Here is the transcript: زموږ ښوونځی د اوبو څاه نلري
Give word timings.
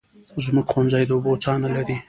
زموږ 0.43 0.65
ښوونځی 0.71 1.03
د 1.07 1.11
اوبو 1.15 1.31
څاه 1.43 1.57
نلري 1.63 1.97